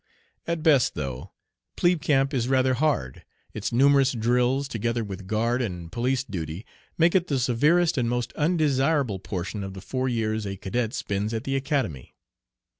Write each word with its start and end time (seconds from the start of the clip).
At 0.47 0.63
best, 0.63 0.95
though, 0.95 1.31
plebe 1.75 2.01
camp 2.01 2.33
is 2.33 2.47
rather 2.47 2.73
hard, 2.73 3.23
its 3.53 3.71
Numerous 3.71 4.13
drills, 4.13 4.67
together 4.67 5.03
with 5.03 5.27
guard 5.27 5.61
and 5.61 5.91
police 5.91 6.23
duty, 6.23 6.65
make 6.97 7.13
it 7.13 7.27
the 7.27 7.37
severest 7.37 7.99
and 7.99 8.09
most 8.09 8.33
undesirable 8.33 9.19
portion 9.19 9.63
of 9.63 9.75
the 9.75 9.79
four 9.79 10.09
years 10.09 10.47
a 10.47 10.57
cadet 10.57 10.95
spends 10.95 11.35
at 11.35 11.43
the 11.43 11.55
Academy. 11.55 12.15